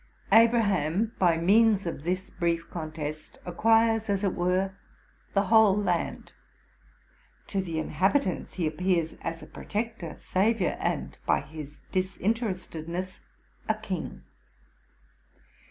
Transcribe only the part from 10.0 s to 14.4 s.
savior, and, by his disinterestedness, a king.